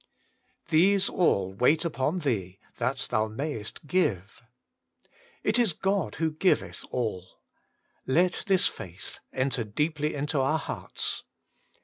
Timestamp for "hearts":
10.57-11.21